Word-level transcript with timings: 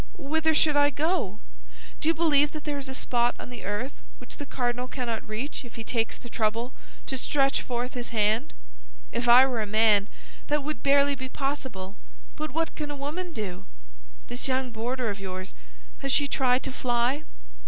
"Whither 0.17 0.55
should 0.55 0.75
I 0.75 0.89
go? 0.89 1.37
Do 1.99 2.09
you 2.09 2.15
believe 2.15 2.53
there 2.53 2.79
is 2.79 2.89
a 2.89 2.95
spot 2.95 3.35
on 3.39 3.51
the 3.51 3.63
earth 3.63 3.93
which 4.17 4.37
the 4.37 4.47
cardinal 4.47 4.87
cannot 4.87 5.29
reach 5.29 5.63
if 5.63 5.75
he 5.75 5.83
takes 5.83 6.17
the 6.17 6.27
trouble 6.27 6.73
to 7.05 7.19
stretch 7.19 7.61
forth 7.61 7.93
his 7.93 8.09
hand? 8.09 8.51
If 9.11 9.29
I 9.29 9.45
were 9.45 9.61
a 9.61 9.67
man, 9.67 10.07
that 10.47 10.63
would 10.63 10.81
barely 10.81 11.13
be 11.13 11.29
possible; 11.29 11.97
but 12.35 12.49
what 12.49 12.73
can 12.73 12.89
a 12.89 12.95
woman 12.95 13.31
do? 13.31 13.65
This 14.27 14.47
young 14.47 14.71
boarder 14.71 15.11
of 15.11 15.19
yours, 15.19 15.53
has 15.99 16.11
she 16.11 16.27
tried 16.27 16.63
to 16.63 16.71
fly?" 16.71 17.21